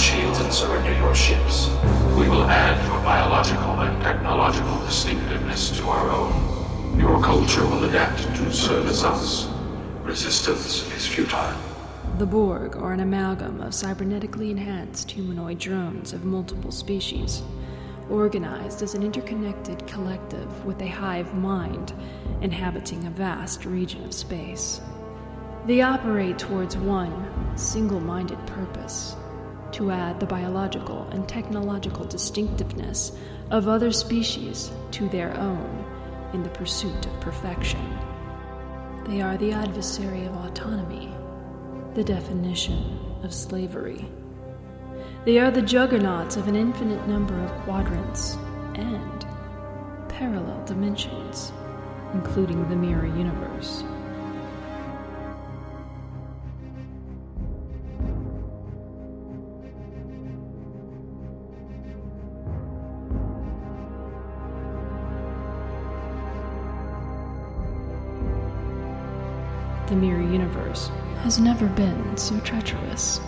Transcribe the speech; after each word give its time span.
Shields 0.00 0.40
and 0.40 0.50
surrender 0.50 0.94
your 0.94 1.14
ships. 1.14 1.68
We 2.16 2.26
will 2.26 2.44
add 2.44 2.82
your 2.88 2.98
biological 3.04 3.80
and 3.80 4.02
technological 4.02 4.78
distinctiveness 4.86 5.76
to 5.76 5.88
our 5.88 6.08
own. 6.08 6.98
Your 6.98 7.22
culture 7.22 7.66
will 7.66 7.84
adapt 7.84 8.18
to 8.36 8.50
service 8.50 9.04
us. 9.04 9.46
Resistance 10.02 10.90
is 10.96 11.06
futile. 11.06 11.54
The 12.16 12.24
Borg 12.24 12.76
are 12.76 12.94
an 12.94 13.00
amalgam 13.00 13.60
of 13.60 13.72
cybernetically 13.72 14.50
enhanced 14.50 15.10
humanoid 15.10 15.58
drones 15.58 16.14
of 16.14 16.24
multiple 16.24 16.72
species, 16.72 17.42
organized 18.08 18.80
as 18.80 18.94
an 18.94 19.02
interconnected 19.02 19.86
collective 19.86 20.64
with 20.64 20.80
a 20.80 20.88
hive 20.88 21.34
mind 21.34 21.92
inhabiting 22.40 23.06
a 23.06 23.10
vast 23.10 23.66
region 23.66 24.02
of 24.04 24.14
space. 24.14 24.80
They 25.66 25.82
operate 25.82 26.38
towards 26.38 26.78
one 26.78 27.12
single 27.54 28.00
minded 28.00 28.38
purpose 28.46 29.14
to 29.72 29.90
add 29.90 30.20
the 30.20 30.26
biological 30.26 31.08
and 31.12 31.28
technological 31.28 32.04
distinctiveness 32.04 33.12
of 33.50 33.68
other 33.68 33.92
species 33.92 34.70
to 34.92 35.08
their 35.08 35.36
own 35.36 35.84
in 36.32 36.42
the 36.42 36.48
pursuit 36.50 37.06
of 37.06 37.20
perfection. 37.20 37.80
They 39.06 39.20
are 39.20 39.36
the 39.36 39.52
adversary 39.52 40.24
of 40.26 40.36
autonomy, 40.36 41.12
the 41.94 42.04
definition 42.04 42.98
of 43.22 43.34
slavery. 43.34 44.06
They 45.24 45.38
are 45.38 45.50
the 45.50 45.62
juggernauts 45.62 46.36
of 46.36 46.48
an 46.48 46.56
infinite 46.56 47.06
number 47.08 47.38
of 47.40 47.50
quadrants 47.62 48.36
and 48.74 49.26
parallel 50.08 50.64
dimensions, 50.64 51.52
including 52.14 52.68
the 52.68 52.76
mirror 52.76 53.06
universe. 53.06 53.82
The 69.90 69.96
mirror 69.96 70.22
universe 70.22 70.88
has 71.24 71.40
never 71.40 71.66
been 71.66 72.16
so 72.16 72.38
treacherous. 72.38 73.18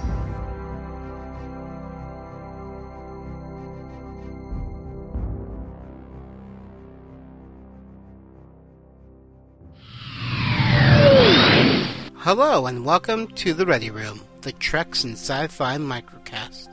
Hello, 12.19 12.67
and 12.67 12.85
welcome 12.85 13.27
to 13.27 13.53
the 13.53 13.67
Ready 13.67 13.91
Room, 13.91 14.21
the 14.43 14.53
Treks 14.53 15.03
and 15.03 15.15
Sci 15.15 15.49
Fi 15.49 15.79
microcast. 15.79 16.69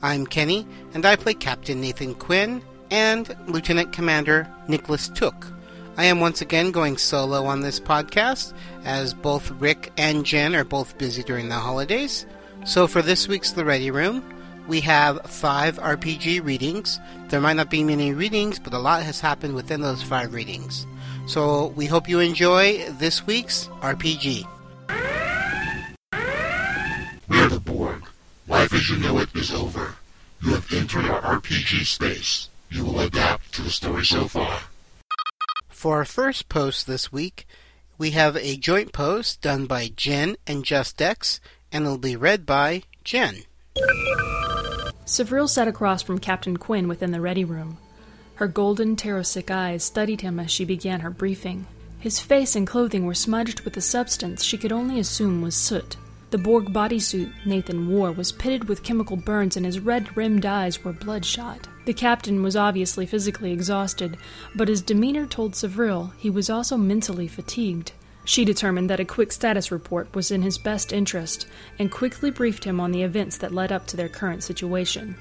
I'm 0.00 0.26
Kenny, 0.26 0.66
and 0.94 1.04
I 1.04 1.16
play 1.16 1.34
Captain 1.34 1.82
Nathan 1.82 2.14
Quinn 2.14 2.62
and 2.90 3.36
Lieutenant 3.46 3.92
Commander 3.92 4.50
Nicholas 4.68 5.10
Took. 5.10 5.53
I 5.96 6.06
am 6.06 6.18
once 6.18 6.40
again 6.40 6.72
going 6.72 6.96
solo 6.96 7.44
on 7.44 7.60
this 7.60 7.78
podcast, 7.78 8.52
as 8.84 9.14
both 9.14 9.52
Rick 9.52 9.92
and 9.96 10.26
Jen 10.26 10.56
are 10.56 10.64
both 10.64 10.98
busy 10.98 11.22
during 11.22 11.48
the 11.48 11.54
holidays. 11.54 12.26
So 12.66 12.88
for 12.88 13.00
this 13.00 13.28
week's 13.28 13.52
The 13.52 13.64
Ready 13.64 13.92
Room, 13.92 14.24
we 14.66 14.80
have 14.80 15.20
five 15.26 15.78
RPG 15.78 16.44
readings. 16.44 16.98
There 17.28 17.40
might 17.40 17.52
not 17.52 17.70
be 17.70 17.84
many 17.84 18.12
readings, 18.12 18.58
but 18.58 18.72
a 18.72 18.78
lot 18.78 19.04
has 19.04 19.20
happened 19.20 19.54
within 19.54 19.82
those 19.82 20.02
five 20.02 20.34
readings. 20.34 20.84
So 21.28 21.68
we 21.68 21.86
hope 21.86 22.08
you 22.08 22.18
enjoy 22.18 22.90
this 22.98 23.24
week's 23.24 23.68
RPG. 23.80 24.44
We 27.28 27.38
are 27.40 27.48
the 27.48 27.60
Borg. 27.60 28.02
Life 28.48 28.74
as 28.74 28.90
you 28.90 28.96
know 28.96 29.18
it 29.18 29.28
is 29.36 29.52
over. 29.52 29.94
You 30.42 30.54
have 30.54 30.72
entered 30.72 31.04
our 31.04 31.38
RPG 31.38 31.86
space. 31.86 32.48
You 32.68 32.84
will 32.84 32.98
adapt 32.98 33.52
to 33.54 33.62
the 33.62 33.70
story 33.70 34.04
so 34.04 34.26
far. 34.26 34.58
For 35.84 35.98
our 35.98 36.06
first 36.06 36.48
post 36.48 36.86
this 36.86 37.12
week, 37.12 37.46
we 37.98 38.12
have 38.12 38.38
a 38.38 38.56
joint 38.56 38.94
post 38.94 39.42
done 39.42 39.66
by 39.66 39.90
Jen 39.94 40.36
and 40.46 40.64
JustX, 40.64 41.40
and 41.70 41.84
it'll 41.84 41.98
be 41.98 42.16
read 42.16 42.46
by 42.46 42.84
Jen. 43.04 43.42
Savril 45.04 45.46
sat 45.46 45.68
across 45.68 46.00
from 46.00 46.20
Captain 46.20 46.56
Quinn 46.56 46.88
within 46.88 47.10
the 47.10 47.20
ready 47.20 47.44
room. 47.44 47.76
Her 48.36 48.48
golden, 48.48 48.96
terror-sick 48.96 49.50
eyes 49.50 49.84
studied 49.84 50.22
him 50.22 50.40
as 50.40 50.50
she 50.50 50.64
began 50.64 51.00
her 51.00 51.10
briefing. 51.10 51.66
His 51.98 52.18
face 52.18 52.56
and 52.56 52.66
clothing 52.66 53.04
were 53.04 53.12
smudged 53.12 53.60
with 53.60 53.76
a 53.76 53.82
substance 53.82 54.42
she 54.42 54.56
could 54.56 54.72
only 54.72 54.98
assume 54.98 55.42
was 55.42 55.54
soot. 55.54 55.98
The 56.30 56.38
Borg 56.38 56.72
bodysuit 56.72 57.30
Nathan 57.44 57.90
wore 57.90 58.10
was 58.10 58.32
pitted 58.32 58.70
with 58.70 58.84
chemical 58.84 59.18
burns, 59.18 59.54
and 59.54 59.66
his 59.66 59.80
red 59.80 60.16
rimmed 60.16 60.46
eyes 60.46 60.82
were 60.82 60.94
bloodshot. 60.94 61.68
The 61.84 61.92
captain 61.92 62.42
was 62.42 62.56
obviously 62.56 63.04
physically 63.04 63.52
exhausted, 63.52 64.16
but 64.54 64.68
his 64.68 64.80
demeanor 64.80 65.26
told 65.26 65.52
Savril 65.52 66.12
he 66.16 66.30
was 66.30 66.48
also 66.48 66.76
mentally 66.76 67.28
fatigued. 67.28 67.92
She 68.24 68.44
determined 68.44 68.88
that 68.88 69.00
a 69.00 69.04
quick 69.04 69.32
status 69.32 69.70
report 69.70 70.14
was 70.14 70.30
in 70.30 70.40
his 70.40 70.56
best 70.56 70.92
interest 70.92 71.46
and 71.78 71.90
quickly 71.92 72.30
briefed 72.30 72.64
him 72.64 72.80
on 72.80 72.90
the 72.90 73.02
events 73.02 73.36
that 73.38 73.52
led 73.52 73.70
up 73.70 73.86
to 73.88 73.98
their 73.98 74.08
current 74.08 74.42
situation. 74.42 75.14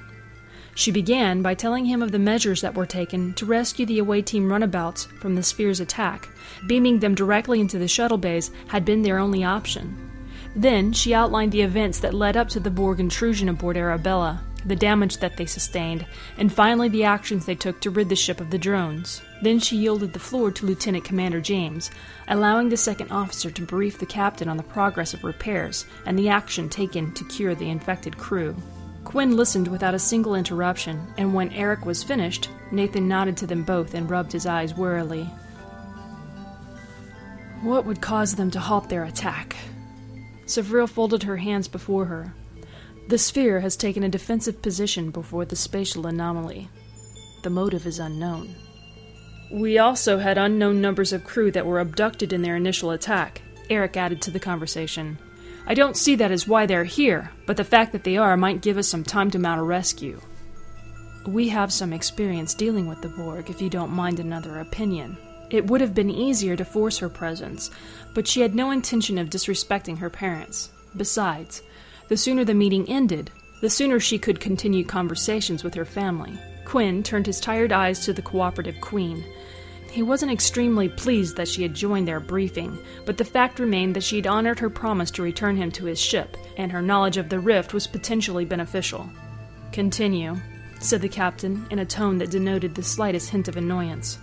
She 0.73 0.89
began 0.89 1.41
by 1.41 1.53
telling 1.53 1.85
him 1.85 2.01
of 2.01 2.11
the 2.11 2.19
measures 2.19 2.61
that 2.61 2.75
were 2.75 2.85
taken 2.85 3.33
to 3.33 3.45
rescue 3.45 3.85
the 3.85 3.99
away 3.99 4.21
team 4.21 4.49
runabouts 4.51 5.05
from 5.19 5.35
the 5.35 5.43
sphere's 5.43 5.81
attack. 5.81 6.29
Beaming 6.65 6.99
them 6.99 7.13
directly 7.13 7.59
into 7.59 7.77
the 7.77 7.87
shuttle 7.87 8.17
bays 8.17 8.49
had 8.69 8.85
been 8.85 9.03
their 9.03 9.19
only 9.19 9.43
option. 9.43 10.09
Then 10.55 10.93
she 10.93 11.13
outlined 11.13 11.51
the 11.51 11.61
events 11.61 11.99
that 11.99 12.13
led 12.13 12.37
up 12.37 12.49
to 12.49 12.59
the 12.59 12.71
Borg 12.71 12.99
intrusion 12.99 13.49
aboard 13.49 13.77
Arabella, 13.77 14.41
the 14.65 14.75
damage 14.75 15.17
that 15.17 15.37
they 15.37 15.45
sustained, 15.45 16.05
and 16.37 16.51
finally 16.51 16.89
the 16.89 17.03
actions 17.03 17.45
they 17.45 17.55
took 17.55 17.79
to 17.81 17.89
rid 17.89 18.09
the 18.09 18.15
ship 18.15 18.39
of 18.39 18.49
the 18.49 18.57
drones. 18.57 19.21
Then 19.41 19.59
she 19.59 19.77
yielded 19.77 20.13
the 20.13 20.19
floor 20.19 20.51
to 20.51 20.65
Lieutenant 20.65 21.03
Commander 21.03 21.41
James, 21.41 21.91
allowing 22.27 22.69
the 22.69 22.77
second 22.77 23.11
officer 23.11 23.51
to 23.51 23.61
brief 23.61 23.99
the 23.99 24.05
captain 24.05 24.47
on 24.47 24.57
the 24.57 24.63
progress 24.63 25.13
of 25.13 25.23
repairs 25.23 25.85
and 26.05 26.17
the 26.17 26.29
action 26.29 26.69
taken 26.69 27.13
to 27.13 27.25
cure 27.25 27.55
the 27.55 27.69
infected 27.69 28.17
crew. 28.17 28.55
Quinn 29.03 29.35
listened 29.35 29.67
without 29.67 29.93
a 29.93 29.99
single 29.99 30.35
interruption, 30.35 31.05
and 31.17 31.33
when 31.33 31.51
Eric 31.51 31.85
was 31.85 32.03
finished, 32.03 32.49
Nathan 32.71 33.07
nodded 33.07 33.37
to 33.37 33.47
them 33.47 33.63
both 33.63 33.93
and 33.93 34.09
rubbed 34.09 34.31
his 34.31 34.45
eyes 34.45 34.75
wearily. 34.75 35.23
What 37.61 37.85
would 37.85 38.01
cause 38.01 38.35
them 38.35 38.49
to 38.51 38.59
halt 38.59 38.89
their 38.89 39.03
attack? 39.03 39.55
Savril 40.45 40.89
folded 40.89 41.23
her 41.23 41.37
hands 41.37 41.67
before 41.67 42.05
her. 42.05 42.33
The 43.07 43.17
sphere 43.17 43.59
has 43.59 43.75
taken 43.75 44.03
a 44.03 44.09
defensive 44.09 44.61
position 44.61 45.11
before 45.11 45.45
the 45.45 45.55
spatial 45.55 46.07
anomaly. 46.07 46.69
The 47.43 47.49
motive 47.49 47.85
is 47.85 47.99
unknown. 47.99 48.55
We 49.51 49.77
also 49.77 50.19
had 50.19 50.37
unknown 50.37 50.81
numbers 50.81 51.13
of 51.13 51.25
crew 51.25 51.51
that 51.51 51.65
were 51.65 51.79
abducted 51.79 52.33
in 52.33 52.41
their 52.41 52.55
initial 52.55 52.91
attack, 52.91 53.41
Eric 53.69 53.97
added 53.97 54.21
to 54.23 54.31
the 54.31 54.39
conversation. 54.39 55.17
I 55.67 55.73
don't 55.73 55.97
see 55.97 56.15
that 56.15 56.31
as 56.31 56.47
why 56.47 56.65
they're 56.65 56.85
here, 56.85 57.31
but 57.45 57.57
the 57.57 57.63
fact 57.63 57.91
that 57.91 58.03
they 58.03 58.17
are 58.17 58.35
might 58.35 58.61
give 58.61 58.77
us 58.77 58.87
some 58.87 59.03
time 59.03 59.29
to 59.31 59.39
mount 59.39 59.59
a 59.59 59.63
rescue. 59.63 60.19
We 61.27 61.49
have 61.49 61.71
some 61.71 61.93
experience 61.93 62.53
dealing 62.53 62.87
with 62.87 63.01
the 63.01 63.09
Borg, 63.09 63.49
if 63.49 63.61
you 63.61 63.69
don't 63.69 63.91
mind 63.91 64.19
another 64.19 64.59
opinion. 64.59 65.17
It 65.49 65.67
would 65.67 65.81
have 65.81 65.93
been 65.93 66.09
easier 66.09 66.55
to 66.55 66.65
force 66.65 66.97
her 66.97 67.09
presence, 67.09 67.69
but 68.13 68.27
she 68.27 68.41
had 68.41 68.55
no 68.55 68.71
intention 68.71 69.17
of 69.17 69.29
disrespecting 69.29 69.99
her 69.99 70.09
parents. 70.09 70.71
Besides, 70.97 71.61
the 72.13 72.17
sooner 72.17 72.45
the 72.45 72.53
meeting 72.53 72.87
ended, 72.87 73.31
the 73.61 73.69
sooner 73.71 73.99
she 73.99 74.19
could 74.19 74.39
continue 74.39 74.85
conversations 74.85 75.63
with 75.63 75.73
her 75.73 75.83
family. 75.83 76.37
Quinn 76.63 77.01
turned 77.01 77.25
his 77.25 77.39
tired 77.39 77.71
eyes 77.71 78.01
to 78.01 78.13
the 78.13 78.21
cooperative 78.21 78.79
queen. 78.81 79.25
He 79.89 80.03
wasn't 80.03 80.31
extremely 80.31 80.89
pleased 80.89 81.37
that 81.37 81.47
she 81.47 81.63
had 81.63 81.73
joined 81.73 82.07
their 82.07 82.19
briefing, 82.19 82.77
but 83.07 83.17
the 83.17 83.25
fact 83.25 83.57
remained 83.57 83.95
that 83.95 84.03
she 84.03 84.17
had 84.17 84.27
honored 84.27 84.59
her 84.59 84.69
promise 84.69 85.09
to 85.09 85.23
return 85.23 85.57
him 85.57 85.71
to 85.71 85.85
his 85.85 85.99
ship, 85.99 86.37
and 86.55 86.71
her 86.71 86.83
knowledge 86.83 87.17
of 87.17 87.29
the 87.29 87.39
rift 87.39 87.73
was 87.73 87.87
potentially 87.87 88.45
beneficial. 88.45 89.09
Continue, 89.71 90.37
said 90.79 91.01
the 91.01 91.09
captain 91.09 91.65
in 91.71 91.79
a 91.79 91.85
tone 91.85 92.19
that 92.19 92.29
denoted 92.29 92.75
the 92.75 92.83
slightest 92.83 93.31
hint 93.31 93.47
of 93.47 93.57
annoyance. 93.57 94.19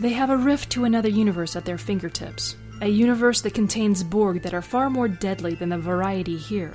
They 0.00 0.10
have 0.10 0.30
a 0.30 0.36
rift 0.36 0.70
to 0.70 0.82
another 0.82 1.08
universe 1.08 1.54
at 1.54 1.66
their 1.66 1.78
fingertips, 1.78 2.56
a 2.80 2.88
universe 2.88 3.42
that 3.42 3.52
contains 3.52 4.02
Borg 4.02 4.40
that 4.42 4.54
are 4.54 4.62
far 4.62 4.88
more 4.88 5.08
deadly 5.08 5.54
than 5.54 5.68
the 5.68 5.78
variety 5.78 6.36
here. 6.36 6.74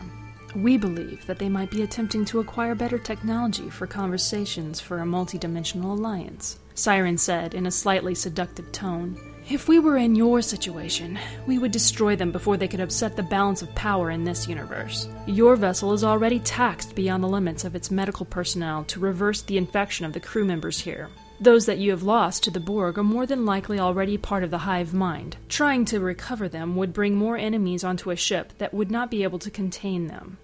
We 0.56 0.78
believe 0.78 1.26
that 1.26 1.40
they 1.40 1.50
might 1.50 1.72
be 1.72 1.82
attempting 1.82 2.26
to 2.26 2.40
acquire 2.40 2.76
better 2.76 3.00
technology 3.00 3.70
for 3.70 3.88
conversations 3.88 4.80
for 4.80 5.00
a 5.00 5.06
multidimensional 5.06 5.98
alliance, 5.98 6.60
Siren 6.76 7.18
said 7.18 7.56
in 7.56 7.66
a 7.66 7.72
slightly 7.72 8.14
seductive 8.14 8.72
tone. 8.72 9.20
If 9.50 9.68
we 9.68 9.80
were 9.80 9.98
in 9.98 10.16
your 10.16 10.42
situation, 10.42 11.20
we 11.46 11.58
would 11.58 11.72
destroy 11.72 12.16
them 12.16 12.32
before 12.32 12.58
they 12.58 12.68
could 12.68 12.80
upset 12.80 13.16
the 13.16 13.24
balance 13.24 13.62
of 13.62 13.74
power 13.76 14.12
in 14.12 14.24
this 14.24 14.48
universe. 14.48 15.08
Your 15.26 15.56
vessel 15.56 15.94
is 15.94 16.04
already 16.04 16.40
taxed 16.40 16.96
beyond 16.96 17.24
the 17.24 17.28
limits 17.28 17.64
of 17.64 17.76
its 17.76 17.92
medical 17.92 18.26
personnel 18.26 18.84
to 18.86 19.00
reverse 19.00 19.42
the 19.42 19.58
infection 19.58 20.06
of 20.06 20.14
the 20.14 20.20
crew 20.20 20.46
members 20.46 20.80
here. 20.80 21.10
Those 21.40 21.66
that 21.66 21.80
you 21.80 21.92
have 21.92 22.04
lost 22.04 22.44
to 22.44 22.52
the 22.52 22.62
Borg 22.62 22.98
are 22.98 23.04
more 23.04 23.26
than 23.26 23.46
likely 23.46 23.78
already 23.78 24.18
part 24.18 24.44
of 24.44 24.52
the 24.52 24.60
hive 24.60 24.94
mind. 24.94 25.36
Trying 25.50 25.84
to 25.86 26.00
recover 26.00 26.48
them 26.48 26.78
would 26.78 26.94
bring 26.94 27.16
more 27.16 27.38
enemies 27.38 27.84
onto 27.84 28.10
a 28.10 28.16
ship 28.16 28.54
that 28.58 28.74
would 28.74 28.90
not 28.90 29.12
be 29.12 29.24
able 29.24 29.40
to 29.40 29.52
contain 29.52 30.08
them. 30.08 30.38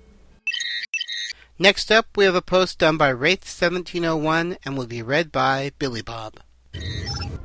Next 1.57 1.91
up, 1.91 2.07
we 2.17 2.25
have 2.25 2.35
a 2.35 2.41
post 2.41 2.79
done 2.79 2.97
by 2.97 3.13
Wraith1701 3.13 4.57
and 4.65 4.77
will 4.77 4.87
be 4.87 5.01
read 5.01 5.31
by 5.31 5.71
Billy 5.79 6.01
Bob. 6.01 6.39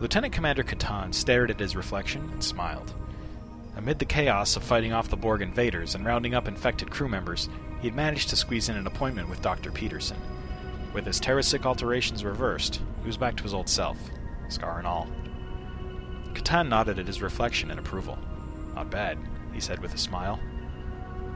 Lieutenant 0.00 0.32
Commander 0.32 0.62
Catan 0.64 1.14
stared 1.14 1.50
at 1.50 1.60
his 1.60 1.76
reflection 1.76 2.28
and 2.32 2.42
smiled. 2.42 2.94
Amid 3.76 3.98
the 3.98 4.06
chaos 4.06 4.56
of 4.56 4.64
fighting 4.64 4.92
off 4.92 5.10
the 5.10 5.16
Borg 5.16 5.42
invaders 5.42 5.94
and 5.94 6.04
rounding 6.04 6.34
up 6.34 6.48
infected 6.48 6.90
crew 6.90 7.08
members, 7.08 7.48
he 7.80 7.88
had 7.88 7.94
managed 7.94 8.30
to 8.30 8.36
squeeze 8.36 8.68
in 8.68 8.76
an 8.76 8.86
appointment 8.86 9.28
with 9.28 9.42
Dr. 9.42 9.70
Peterson. 9.70 10.16
With 10.94 11.04
his 11.04 11.20
Terrasic 11.20 11.66
alterations 11.66 12.24
reversed, 12.24 12.80
he 13.06 13.08
was 13.08 13.16
back 13.16 13.36
to 13.36 13.44
his 13.44 13.54
old 13.54 13.68
self, 13.68 13.96
scar 14.48 14.78
and 14.78 14.86
all. 14.86 15.06
Catan 16.32 16.66
nodded 16.66 16.98
at 16.98 17.06
his 17.06 17.22
reflection 17.22 17.70
in 17.70 17.78
approval. 17.78 18.18
Not 18.74 18.90
bad, 18.90 19.16
he 19.52 19.60
said 19.60 19.78
with 19.78 19.94
a 19.94 19.98
smile. 19.98 20.40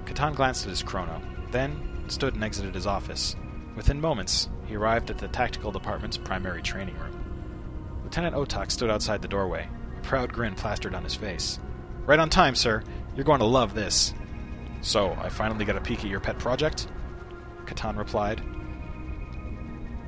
Catan 0.04 0.34
glanced 0.34 0.64
at 0.64 0.70
his 0.70 0.82
chrono, 0.82 1.22
then 1.52 1.80
stood 2.08 2.34
and 2.34 2.42
exited 2.42 2.74
his 2.74 2.88
office. 2.88 3.36
Within 3.76 4.00
moments, 4.00 4.48
he 4.66 4.74
arrived 4.74 5.10
at 5.10 5.18
the 5.18 5.28
tactical 5.28 5.70
department's 5.70 6.16
primary 6.16 6.60
training 6.60 6.98
room. 6.98 8.00
Lieutenant 8.02 8.34
Otak 8.34 8.72
stood 8.72 8.90
outside 8.90 9.22
the 9.22 9.28
doorway, 9.28 9.68
a 9.96 10.00
proud 10.00 10.32
grin 10.32 10.56
plastered 10.56 10.96
on 10.96 11.04
his 11.04 11.14
face. 11.14 11.60
Right 12.04 12.18
on 12.18 12.30
time, 12.30 12.56
sir. 12.56 12.82
You're 13.14 13.24
going 13.24 13.38
to 13.38 13.46
love 13.46 13.74
this. 13.74 14.12
So, 14.80 15.12
I 15.12 15.28
finally 15.28 15.64
got 15.64 15.76
a 15.76 15.80
peek 15.80 16.00
at 16.00 16.10
your 16.10 16.18
pet 16.18 16.40
project? 16.40 16.88
Catan 17.64 17.96
replied. 17.96 18.42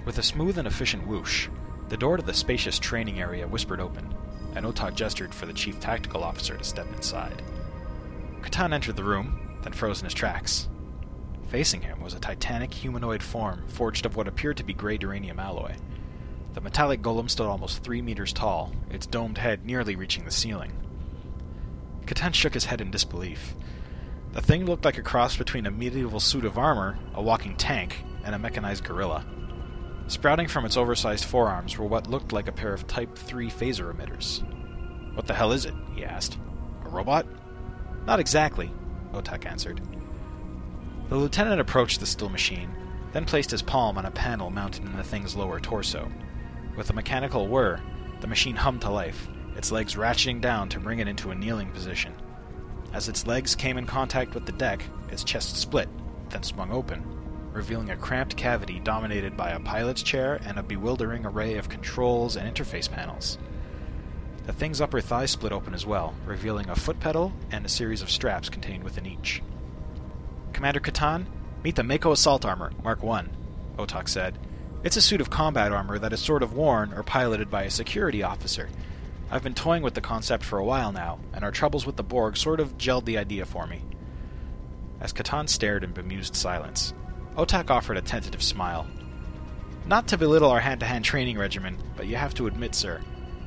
With 0.05 0.19
a 0.19 0.23
smooth 0.23 0.59
and 0.59 0.67
efficient 0.67 1.07
whoosh, 1.07 1.49
the 1.89 1.97
door 1.97 2.17
to 2.17 2.23
the 2.23 2.35
spacious 2.35 2.79
training 2.79 3.21
area 3.21 3.47
whispered 3.47 3.81
open, 3.81 4.15
and 4.55 4.67
Otak 4.67 4.95
gestured 4.95 5.35
for 5.35 5.47
the 5.47 5.53
chief 5.53 5.79
tactical 5.79 6.25
officer 6.25 6.57
to 6.57 6.65
step 6.65 6.87
inside. 6.95 7.43
Catan 8.41 8.73
entered 8.73 8.97
the 8.97 9.05
room, 9.05 9.59
then 9.63 9.73
froze 9.73 10.01
in 10.01 10.05
his 10.05 10.15
tracks. 10.15 10.69
Facing 11.49 11.83
him 11.83 12.01
was 12.01 12.15
a 12.15 12.21
titanic 12.21 12.73
humanoid 12.73 13.23
form 13.23 13.63
forged 13.69 14.07
of 14.07 14.17
what 14.17 14.27
appeared 14.27 14.57
to 14.57 14.65
be 14.65 14.73
gray 14.73 14.99
duranium 14.99 15.39
alloy. 15.39 15.75
The 16.55 16.61
metallic 16.61 17.01
golem 17.01 17.31
stood 17.31 17.47
almost 17.47 17.83
three 17.83 18.03
meters 18.03 18.33
tall, 18.33 18.73
its 18.91 19.07
domed 19.07 19.39
head 19.39 19.65
nearly 19.65 19.95
reaching 19.95 20.25
the 20.25 20.31
ceiling. 20.31 20.73
Catan 22.07 22.35
shook 22.35 22.55
his 22.55 22.65
head 22.65 22.81
in 22.81 22.91
disbelief. 22.91 23.55
The 24.33 24.43
thing 24.43 24.65
looked 24.65 24.85
like 24.85 24.99
a 24.99 25.03
cross 25.03 25.37
between 25.37 25.67
a 25.67 25.71
medieval 25.71 26.21
suit 26.21 26.45
of 26.45 26.59
armor, 26.59 26.99
a 27.15 27.23
walking 27.23 27.55
tank, 27.57 28.03
and 28.25 28.35
a 28.35 28.39
mechanized 28.39 28.85
gorilla. 28.85 29.25
Sprouting 30.09 30.49
from 30.49 30.65
its 30.65 30.77
oversized 30.77 31.25
forearms 31.25 31.79
were 31.79 31.87
what 31.87 32.11
looked 32.11 32.33
like 32.33 32.49
a 32.49 32.53
pair 32.53 32.73
of 32.73 32.87
Type 32.87 33.17
3 33.17 33.49
phaser 33.49 33.95
emitters. 33.95 34.43
What 35.15 35.27
the 35.27 35.35
hell 35.35 35.53
is 35.53 35.65
it? 35.65 35.75
he 35.95 36.05
asked. 36.05 36.39
A 36.85 36.89
robot? 36.89 37.27
Not 38.07 38.21
exactly, 38.21 38.71
Otak 39.13 39.47
answered. 39.47 39.81
The 41.09 41.17
lieutenant 41.17 41.61
approached 41.61 42.01
the 42.01 42.07
still 42.07 42.29
machine, 42.29 42.71
then 43.13 43.25
placed 43.25 43.51
his 43.51 43.63
palm 43.63 43.99
on 43.99 44.07
a 44.07 44.11
panel 44.11 44.51
mounted 44.51 44.85
in 44.85 44.97
the 44.97 45.03
thing's 45.03 45.37
lower 45.37 45.61
torso. 45.61 46.11
With 46.77 46.91
a 46.91 46.95
mechanical 46.95 47.49
whir, 47.49 47.81
the 48.21 48.27
machine 48.27 48.57
hummed 48.57 48.81
to 48.83 48.91
life, 48.91 49.29
its 49.57 49.71
legs 49.71 49.95
ratcheting 49.95 50.41
down 50.41 50.69
to 50.71 50.81
bring 50.81 50.99
it 50.99 51.09
into 51.09 51.31
a 51.31 51.35
kneeling 51.35 51.71
position. 51.71 52.15
As 52.93 53.09
its 53.09 53.27
legs 53.27 53.55
came 53.55 53.79
in 53.79 53.87
contact 53.87 54.35
with 54.35 54.47
the 54.47 54.53
deck, 54.53 54.83
its 55.11 55.25
chest 55.25 55.57
split, 55.57 55.89
then 56.31 56.43
swung 56.43 56.73
open, 56.73 57.03
revealing 57.53 57.91
a 57.91 57.97
cramped 57.97 58.37
cavity 58.37 58.81
dominated 58.81 59.37
by 59.37 59.51
a 59.51 59.61
pilot's 59.61 60.03
chair 60.03 60.41
and 60.45 60.59
a 60.59 60.63
bewildering 60.63 61.27
array 61.27 61.57
of 61.57 61.69
controls 61.69 62.37
and 62.37 62.53
interface 62.53 62.91
panels. 62.91 63.39
The 64.47 64.53
thing's 64.53 64.81
upper 64.81 65.01
thigh 65.01 65.27
split 65.27 65.53
open 65.53 65.75
as 65.75 65.87
well, 65.87 66.15
revealing 66.27 66.69
a 66.69 66.75
foot 66.75 66.99
pedal 66.99 67.33
and 67.51 67.65
a 67.65 67.69
series 67.69 68.03
of 68.03 68.11
straps 68.11 68.49
contained 68.49 68.83
within 68.83 69.07
each. 69.07 69.43
Commander 70.53 70.81
Catan, 70.81 71.27
meet 71.63 71.77
the 71.77 71.85
Mako 71.85 72.13
Assault 72.13 72.45
Armor, 72.45 72.73
Mark 72.83 73.03
1, 73.03 73.31
Otak 73.79 74.09
said. 74.09 74.39
It's 74.83 74.97
a 74.97 75.03
suit 75.03 75.21
of 75.21 75.31
combat 75.31 75.71
armor 75.71 75.99
that 75.99 76.13
is 76.13 76.21
sort 76.21 76.43
of 76.43 76.55
worn 76.55 76.93
or 76.93 77.05
piloted 77.05 77.51
by 77.51 77.63
a 77.63 77.71
security 77.71 78.23
officer. 78.23 78.69
I've 79.31 79.45
been 79.45 79.55
toying 79.55 79.83
with 79.83 79.95
the 79.95 80.01
concept 80.01 80.45
for 80.45 80.59
a 80.59 80.65
while 80.65 80.91
now, 80.91 81.21
and 81.33 81.45
our 81.45 81.53
troubles 81.53 81.87
with 81.87 81.97
the 81.97 82.03
Borg 82.03 82.37
sort 82.37 82.59
of 82.59 82.77
gelled 82.77 83.05
the 83.05 83.19
idea 83.19 83.47
for 83.47 83.67
me. 83.67 83.83
As 85.01 85.13
Catan 85.13 85.49
stared 85.49 85.85
in 85.85 85.93
bemused 85.93 86.35
silence, 86.35 86.93
Otak 87.37 87.71
offered 87.71 87.97
a 87.97 88.03
tentative 88.03 88.43
smile. 88.43 88.87
Not 89.87 90.07
to 90.09 90.19
belittle 90.19 90.51
our 90.51 90.61
hand 90.61 90.81
to 90.81 90.87
hand 90.87 91.05
training 91.05 91.39
regimen, 91.39 91.79
but 91.97 92.07
you 92.07 92.17
have 92.17 92.35
to 92.35 92.47
admit, 92.47 92.75
sir, 92.75 93.01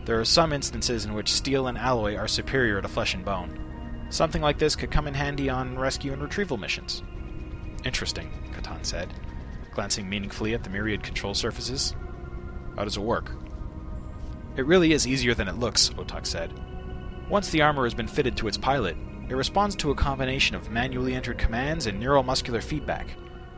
there 0.05 0.19
are 0.19 0.25
some 0.25 0.53
instances 0.53 1.05
in 1.05 1.13
which 1.13 1.33
steel 1.33 1.67
and 1.67 1.77
alloy 1.77 2.15
are 2.15 2.27
superior 2.27 2.81
to 2.81 2.87
flesh 2.87 3.13
and 3.13 3.23
bone. 3.23 3.59
Something 4.09 4.41
like 4.41 4.59
this 4.59 4.75
could 4.75 4.91
come 4.91 5.07
in 5.07 5.13
handy 5.13 5.49
on 5.49 5.77
rescue 5.77 6.13
and 6.13 6.21
retrieval 6.21 6.57
missions. 6.57 7.03
Interesting, 7.83 8.31
Catan 8.53 8.85
said, 8.85 9.13
glancing 9.71 10.09
meaningfully 10.09 10.53
at 10.53 10.63
the 10.63 10.69
myriad 10.69 11.03
control 11.03 11.33
surfaces. 11.33 11.95
How 12.75 12.83
does 12.83 12.97
it 12.97 13.01
work? 13.01 13.31
It 14.57 14.65
really 14.65 14.93
is 14.93 15.07
easier 15.07 15.33
than 15.33 15.47
it 15.47 15.59
looks, 15.59 15.89
Otak 15.89 16.25
said. 16.25 16.53
Once 17.29 17.49
the 17.49 17.61
armor 17.61 17.83
has 17.83 17.93
been 17.93 18.07
fitted 18.07 18.37
to 18.37 18.47
its 18.47 18.57
pilot, 18.57 18.97
it 19.27 19.35
responds 19.35 19.75
to 19.77 19.91
a 19.91 19.95
combination 19.95 20.55
of 20.55 20.69
manually 20.69 21.13
entered 21.13 21.37
commands 21.37 21.87
and 21.87 22.01
neuromuscular 22.01 22.63
feedback. 22.63 23.15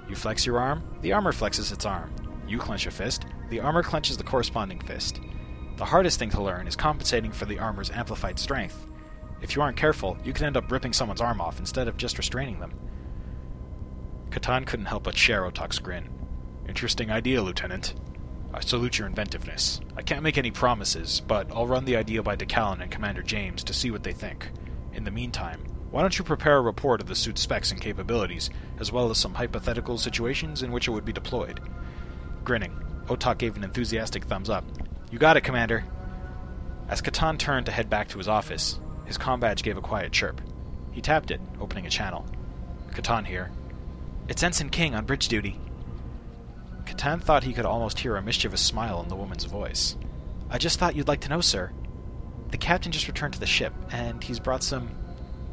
You 0.09 0.15
flex 0.15 0.45
your 0.45 0.59
arm, 0.59 0.83
the 1.01 1.13
armor 1.13 1.31
flexes 1.31 1.71
its 1.71 1.85
arm. 1.85 2.13
You 2.47 2.57
clench 2.57 2.87
a 2.87 2.91
fist, 2.91 3.25
the 3.49 3.59
armor 3.59 3.83
clenches 3.83 4.17
the 4.17 4.23
corresponding 4.23 4.79
fist. 4.79 5.19
The 5.75 5.85
hardest 5.85 6.17
thing 6.17 6.29
to 6.31 6.41
learn 6.41 6.67
is 6.67 6.75
compensating 6.75 7.31
for 7.31 7.45
the 7.45 7.59
armor's 7.59 7.91
amplified 7.91 8.39
strength. 8.39 8.87
If 9.41 9.55
you 9.55 9.61
aren't 9.61 9.77
careful, 9.77 10.17
you 10.23 10.33
can 10.33 10.45
end 10.45 10.57
up 10.57 10.71
ripping 10.71 10.93
someone's 10.93 11.21
arm 11.21 11.41
off 11.41 11.59
instead 11.59 11.87
of 11.87 11.97
just 11.97 12.17
restraining 12.17 12.59
them. 12.59 12.73
Catan 14.29 14.65
couldn't 14.65 14.87
help 14.87 15.03
but 15.03 15.17
share 15.17 15.43
Otak's 15.43 15.79
grin. 15.79 16.09
Interesting 16.67 17.11
idea, 17.11 17.41
Lieutenant. 17.41 17.93
I 18.53 18.61
salute 18.61 18.97
your 18.97 19.07
inventiveness. 19.07 19.81
I 19.95 20.01
can't 20.01 20.23
make 20.23 20.37
any 20.37 20.51
promises, 20.51 21.21
but 21.27 21.51
I'll 21.51 21.67
run 21.67 21.85
the 21.85 21.95
idea 21.95 22.23
by 22.23 22.35
DeCallan 22.35 22.81
and 22.81 22.89
Commander 22.91 23.21
James 23.21 23.63
to 23.65 23.73
see 23.73 23.91
what 23.91 24.03
they 24.03 24.13
think. 24.13 24.49
In 24.93 25.03
the 25.03 25.11
meantime, 25.11 25.63
why 25.91 26.01
don't 26.01 26.17
you 26.17 26.23
prepare 26.23 26.57
a 26.57 26.61
report 26.61 27.01
of 27.01 27.07
the 27.07 27.15
suit's 27.15 27.41
specs 27.41 27.71
and 27.71 27.79
capabilities, 27.79 28.49
as 28.79 28.91
well 28.91 29.09
as 29.09 29.17
some 29.17 29.33
hypothetical 29.33 29.97
situations 29.97 30.61
in 30.61 30.71
which 30.71 30.87
it 30.87 30.91
would 30.91 31.05
be 31.05 31.13
deployed? 31.13 31.61
Grinning, 32.43 32.77
Otak 33.05 33.37
gave 33.37 33.55
an 33.55 33.63
enthusiastic 33.63 34.25
thumbs 34.25 34.49
up. 34.49 34.65
You 35.11 35.19
got 35.19 35.37
it, 35.37 35.41
Commander. 35.41 35.85
As 36.89 37.01
Catan 37.01 37.37
turned 37.37 37.65
to 37.65 37.71
head 37.71 37.89
back 37.89 38.09
to 38.09 38.17
his 38.17 38.27
office, 38.27 38.79
his 39.05 39.17
com 39.17 39.39
badge 39.39 39.63
gave 39.63 39.77
a 39.77 39.81
quiet 39.81 40.11
chirp. 40.11 40.41
He 40.91 41.01
tapped 41.01 41.31
it, 41.31 41.39
opening 41.59 41.85
a 41.85 41.89
channel. 41.89 42.25
Catan 42.91 43.25
here. 43.25 43.51
It's 44.27 44.43
Ensign 44.43 44.69
King 44.69 44.95
on 44.95 45.05
bridge 45.05 45.27
duty. 45.29 45.59
Catan 46.85 47.21
thought 47.21 47.43
he 47.43 47.53
could 47.53 47.65
almost 47.65 47.99
hear 47.99 48.15
a 48.15 48.21
mischievous 48.21 48.61
smile 48.61 49.01
in 49.01 49.07
the 49.07 49.15
woman's 49.15 49.45
voice. 49.45 49.95
I 50.49 50.57
just 50.57 50.79
thought 50.79 50.95
you'd 50.95 51.07
like 51.07 51.21
to 51.21 51.29
know, 51.29 51.41
sir. 51.41 51.71
The 52.51 52.57
captain 52.57 52.91
just 52.91 53.07
returned 53.07 53.33
to 53.33 53.39
the 53.39 53.45
ship, 53.45 53.73
and 53.91 54.23
he's 54.23 54.39
brought 54.39 54.63
some 54.63 54.89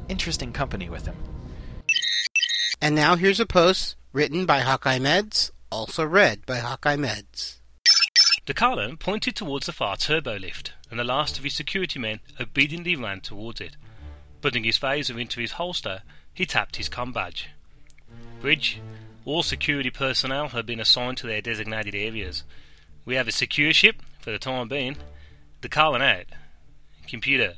interesting 0.08 0.52
company 0.52 0.88
with 0.88 1.06
him. 1.06 1.16
And 2.80 2.94
now 2.94 3.16
here's 3.16 3.40
a 3.40 3.46
post 3.46 3.96
written 4.12 4.46
by 4.46 4.60
Hawkeye 4.60 4.98
Meds, 4.98 5.50
also 5.70 6.04
read 6.04 6.44
by 6.46 6.58
Hawkeye 6.58 6.96
Meds. 6.96 7.56
DeCarlo 8.46 8.98
pointed 8.98 9.34
towards 9.34 9.66
the 9.66 9.72
far 9.72 9.96
turbo 9.96 10.36
lift, 10.36 10.72
and 10.90 11.00
the 11.00 11.04
last 11.04 11.38
of 11.38 11.44
his 11.44 11.54
security 11.54 11.98
men 11.98 12.20
obediently 12.38 12.94
ran 12.94 13.20
towards 13.20 13.60
it. 13.60 13.76
Putting 14.42 14.64
his 14.64 14.78
phaser 14.78 15.18
into 15.18 15.40
his 15.40 15.52
holster, 15.52 16.02
he 16.34 16.44
tapped 16.44 16.76
his 16.76 16.90
com 16.90 17.12
badge. 17.12 17.48
Bridge, 18.42 18.80
all 19.24 19.42
security 19.42 19.88
personnel 19.88 20.48
have 20.48 20.66
been 20.66 20.80
assigned 20.80 21.16
to 21.18 21.26
their 21.26 21.40
designated 21.40 21.94
areas. 21.94 22.44
We 23.06 23.14
have 23.14 23.28
a 23.28 23.32
secure 23.32 23.72
ship 23.72 24.02
for 24.20 24.30
the 24.30 24.38
time 24.38 24.68
being. 24.68 24.96
DeCarlo 25.62 26.02
out. 26.02 26.26
Computer, 27.08 27.54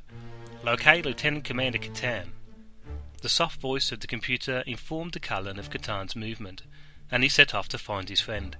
locate 0.65 1.05
Lieutenant 1.05 1.43
Commander 1.43 1.79
Catan. 1.79 2.29
The 3.27 3.31
soft 3.31 3.61
voice 3.61 3.91
of 3.91 3.99
the 3.99 4.07
computer 4.07 4.63
informed 4.69 5.11
DeCallan 5.11 5.59
of 5.59 5.69
Catan's 5.69 6.15
movement, 6.15 6.63
and 7.11 7.25
he 7.25 7.29
set 7.29 7.57
off 7.57 7.67
to 7.71 7.77
find 7.77 8.09
his 8.09 8.21
friend. 8.21 8.57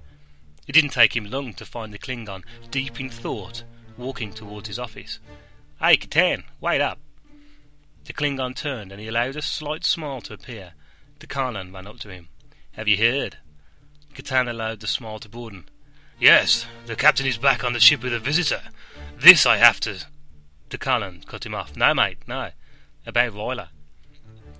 It 0.67 0.73
didn't 0.73 0.89
take 0.89 1.15
him 1.15 1.31
long 1.31 1.53
to 1.53 1.65
find 1.65 1.93
the 1.93 1.97
Klingon, 1.97 2.43
deep 2.69 2.99
in 2.99 3.09
thought, 3.09 3.63
walking 3.97 4.33
towards 4.33 4.67
his 4.67 4.77
office. 4.77 5.19
Hey, 5.79 5.95
Catan, 5.95 6.43
wait 6.59 6.81
up! 6.81 6.99
The 8.03 8.11
Klingon 8.11 8.57
turned, 8.57 8.91
and 8.91 8.99
he 8.99 9.07
allowed 9.07 9.37
a 9.37 9.41
slight 9.41 9.85
smile 9.85 10.19
to 10.19 10.33
appear. 10.33 10.73
DeCallan 11.21 11.73
ran 11.73 11.87
up 11.87 11.99
to 11.99 12.09
him. 12.09 12.27
Have 12.73 12.89
you 12.89 12.97
heard? 12.97 13.37
Catan 14.15 14.49
allowed 14.49 14.81
the 14.81 14.87
smile 14.87 15.19
to 15.19 15.29
broaden. 15.29 15.69
Yes, 16.19 16.65
the 16.87 16.97
captain 16.97 17.25
is 17.25 17.37
back 17.37 17.63
on 17.63 17.71
the 17.71 17.79
ship 17.79 18.03
with 18.03 18.13
a 18.13 18.19
visitor. 18.19 18.63
This 19.17 19.45
I 19.45 19.55
have 19.55 19.79
to. 19.79 20.05
DeCallan 20.69 21.25
cut 21.25 21.45
him 21.45 21.55
off. 21.55 21.77
No, 21.77 21.93
mate, 21.93 22.17
no. 22.27 22.49
About 23.05 23.31
Ryla. 23.31 23.69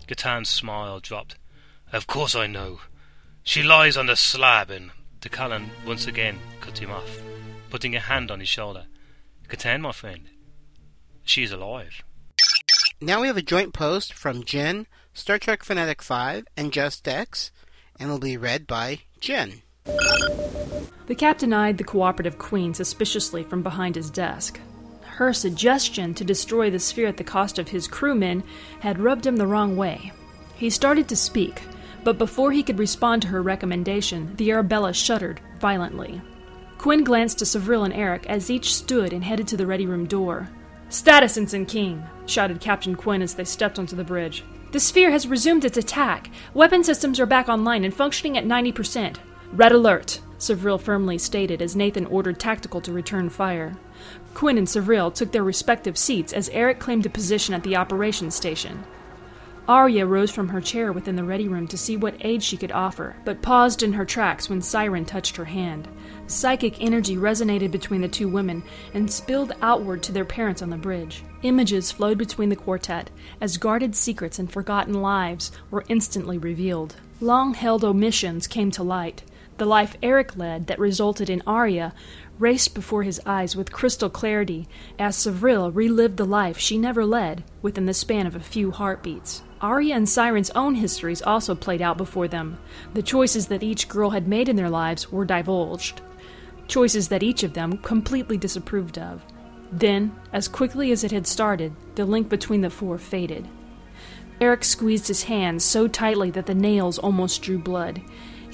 Catan's 0.07 0.49
smile 0.49 0.99
dropped. 0.99 1.37
Of 1.91 2.07
course 2.07 2.35
I 2.35 2.47
know. 2.47 2.79
She 3.43 3.63
lies 3.63 3.97
on 3.97 4.07
the 4.07 4.15
slab, 4.15 4.69
and 4.69 4.91
DeCallan 5.21 5.69
once 5.85 6.07
again 6.07 6.39
cut 6.61 6.77
him 6.79 6.91
off, 6.91 7.21
putting 7.69 7.95
a 7.95 7.99
hand 7.99 8.31
on 8.31 8.39
his 8.39 8.49
shoulder. 8.49 8.85
Catan, 9.47 9.81
my 9.81 9.91
friend, 9.91 10.29
she 11.23 11.43
is 11.43 11.51
alive. 11.51 12.03
Now 12.99 13.21
we 13.21 13.27
have 13.27 13.37
a 13.37 13.41
joint 13.41 13.73
post 13.73 14.13
from 14.13 14.43
Jen, 14.43 14.87
Star 15.13 15.37
Trek 15.37 15.63
Fanatic 15.63 16.01
5, 16.01 16.45
and 16.57 16.73
Just 16.73 17.07
X, 17.07 17.51
and 17.99 18.09
will 18.09 18.19
be 18.19 18.37
read 18.37 18.67
by 18.67 19.01
Jen. 19.19 19.61
The 19.85 21.15
captain 21.15 21.53
eyed 21.53 21.77
the 21.77 21.83
cooperative 21.83 22.37
queen 22.37 22.73
suspiciously 22.73 23.43
from 23.43 23.63
behind 23.63 23.95
his 23.95 24.09
desk. 24.09 24.59
Her 25.17 25.33
suggestion 25.33 26.13
to 26.13 26.23
destroy 26.23 26.69
the 26.69 26.77
sphere 26.77 27.07
at 27.07 27.17
the 27.17 27.23
cost 27.23 27.57
of 27.57 27.69
his 27.69 27.87
crewmen 27.87 28.43
had 28.81 28.99
rubbed 28.99 29.25
him 29.25 29.37
the 29.37 29.47
wrong 29.47 29.75
way. 29.75 30.11
He 30.55 30.69
started 30.69 31.07
to 31.07 31.15
speak, 31.15 31.63
but 32.03 32.19
before 32.19 32.51
he 32.51 32.61
could 32.61 32.77
respond 32.77 33.23
to 33.23 33.29
her 33.29 33.41
recommendation, 33.41 34.35
the 34.35 34.51
Arabella 34.51 34.93
shuddered 34.93 35.41
violently. 35.59 36.21
Quinn 36.77 37.03
glanced 37.03 37.39
to 37.39 37.45
Savril 37.45 37.83
and 37.83 37.95
Eric 37.95 38.27
as 38.27 38.51
each 38.51 38.75
stood 38.75 39.11
and 39.11 39.23
headed 39.23 39.47
to 39.47 39.57
the 39.57 39.65
ready 39.65 39.87
room 39.87 40.05
door. 40.05 40.49
Status, 40.89 41.35
Ensign 41.35 41.65
King! 41.65 42.03
shouted 42.27 42.61
Captain 42.61 42.93
Quinn 42.93 43.23
as 43.23 43.33
they 43.33 43.43
stepped 43.43 43.79
onto 43.79 43.95
the 43.95 44.03
bridge. 44.03 44.43
The 44.71 44.79
sphere 44.79 45.09
has 45.09 45.27
resumed 45.27 45.65
its 45.65 45.79
attack. 45.79 46.29
Weapon 46.53 46.83
systems 46.83 47.19
are 47.19 47.25
back 47.25 47.49
online 47.49 47.83
and 47.83 47.93
functioning 47.93 48.37
at 48.37 48.45
90%. 48.45 49.15
Red 49.51 49.71
alert, 49.71 50.19
Savril 50.39 50.79
firmly 50.79 51.17
stated 51.17 51.61
as 51.61 51.75
Nathan 51.75 52.05
ordered 52.05 52.39
Tactical 52.39 52.81
to 52.81 52.91
return 52.91 53.29
fire. 53.29 53.75
Quinn 54.33 54.57
and 54.57 54.67
Savril 54.67 55.13
took 55.13 55.31
their 55.31 55.43
respective 55.43 55.97
seats 55.97 56.31
as 56.31 56.49
Eric 56.49 56.79
claimed 56.79 57.05
a 57.05 57.09
position 57.09 57.53
at 57.53 57.63
the 57.63 57.75
operations 57.75 58.35
station. 58.35 58.83
Arya 59.67 60.05
rose 60.05 60.31
from 60.31 60.47
her 60.47 60.61
chair 60.61 60.93
within 60.93 61.17
the 61.17 61.23
ready 61.25 61.49
room 61.49 61.67
to 61.67 61.77
see 61.77 61.97
what 61.97 62.15
aid 62.21 62.41
she 62.41 62.55
could 62.55 62.71
offer, 62.71 63.17
but 63.25 63.41
paused 63.41 63.83
in 63.83 63.91
her 63.93 64.05
tracks 64.05 64.49
when 64.49 64.61
Siren 64.61 65.03
touched 65.03 65.35
her 65.35 65.45
hand. 65.45 65.89
Psychic 66.27 66.81
energy 66.81 67.17
resonated 67.17 67.71
between 67.71 67.99
the 67.99 68.07
two 68.07 68.29
women 68.29 68.63
and 68.93 69.11
spilled 69.11 69.53
outward 69.61 70.03
to 70.03 70.13
their 70.13 70.23
parents 70.23 70.61
on 70.61 70.69
the 70.69 70.77
bridge. 70.77 71.21
Images 71.41 71.91
flowed 71.91 72.17
between 72.17 72.47
the 72.47 72.55
quartet 72.55 73.09
as 73.41 73.57
guarded 73.57 73.93
secrets 73.93 74.39
and 74.39 74.49
forgotten 74.49 75.01
lives 75.01 75.51
were 75.69 75.83
instantly 75.89 76.37
revealed. 76.37 76.95
Long 77.19 77.53
held 77.53 77.83
omissions 77.83 78.47
came 78.47 78.71
to 78.71 78.83
light. 78.83 79.23
The 79.57 79.65
life 79.65 79.97
Eric 80.03 80.37
led 80.37 80.67
that 80.67 80.77
resulted 80.77 81.29
in 81.29 81.41
Arya 81.47 81.93
raced 82.37 82.75
before 82.75 83.01
his 83.01 83.19
eyes 83.25 83.55
with 83.55 83.71
crystal 83.71 84.09
clarity 84.09 84.67
as 84.99 85.15
Savril 85.15 85.71
relived 85.73 86.17
the 86.17 86.25
life 86.25 86.59
she 86.59 86.77
never 86.77 87.03
led 87.03 87.43
within 87.63 87.87
the 87.87 87.93
span 87.93 88.27
of 88.27 88.35
a 88.35 88.39
few 88.39 88.69
heartbeats. 88.69 89.41
Arya 89.59 89.95
and 89.95 90.07
Siren's 90.07 90.51
own 90.51 90.75
histories 90.75 91.23
also 91.23 91.55
played 91.55 91.81
out 91.81 91.97
before 91.97 92.27
them. 92.27 92.59
The 92.93 93.01
choices 93.01 93.47
that 93.47 93.63
each 93.63 93.89
girl 93.89 94.11
had 94.11 94.27
made 94.27 94.47
in 94.47 94.55
their 94.55 94.69
lives 94.69 95.11
were 95.11 95.25
divulged. 95.25 96.01
Choices 96.67 97.07
that 97.07 97.23
each 97.23 97.41
of 97.41 97.53
them 97.53 97.77
completely 97.77 98.37
disapproved 98.37 98.99
of. 98.99 99.25
Then, 99.71 100.15
as 100.31 100.47
quickly 100.47 100.91
as 100.91 101.03
it 101.03 101.11
had 101.11 101.25
started, 101.25 101.73
the 101.95 102.05
link 102.05 102.29
between 102.29 102.61
the 102.61 102.69
four 102.69 102.99
faded. 102.99 103.47
Eric 104.39 104.63
squeezed 104.63 105.07
his 105.07 105.23
hands 105.23 105.63
so 105.63 105.87
tightly 105.87 106.29
that 106.31 106.45
the 106.45 106.53
nails 106.53 106.99
almost 106.99 107.41
drew 107.41 107.57
blood. 107.57 108.01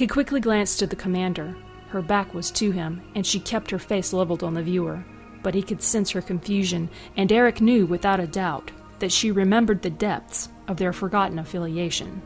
He 0.03 0.07
quickly 0.07 0.41
glanced 0.41 0.79
to 0.79 0.85
the 0.85 0.97
commander. 0.97 1.55
Her 1.87 2.01
back 2.01 2.33
was 2.33 2.51
to 2.51 2.71
him, 2.71 3.01
and 3.15 3.25
she 3.25 3.39
kept 3.39 3.71
her 3.71 3.79
face 3.79 4.11
leveled 4.11 4.43
on 4.43 4.53
the 4.53 4.61
viewer. 4.61 5.01
But 5.41 5.55
he 5.55 5.63
could 5.63 5.81
sense 5.81 6.11
her 6.11 6.21
confusion, 6.21 6.89
and 7.15 7.31
Eric 7.31 7.61
knew 7.61 7.85
without 7.85 8.19
a 8.19 8.27
doubt 8.27 8.71
that 8.99 9.13
she 9.13 9.31
remembered 9.31 9.81
the 9.81 9.89
depths 9.89 10.49
of 10.67 10.75
their 10.75 10.91
forgotten 10.91 11.39
affiliation. 11.39 12.21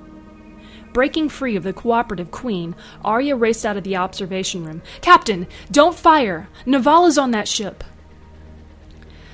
Breaking 0.92 1.30
free 1.30 1.56
of 1.56 1.62
the 1.62 1.72
cooperative 1.72 2.32
queen, 2.32 2.76
Arya 3.06 3.36
raced 3.36 3.64
out 3.64 3.78
of 3.78 3.84
the 3.84 3.98
observation 3.98 4.66
room. 4.66 4.82
Captain, 5.02 5.46
don't 5.70 5.96
fire! 5.96 6.50
Naval 6.66 7.06
is 7.06 7.20
on 7.20 7.30
that 7.30 7.48
ship! 7.48 7.84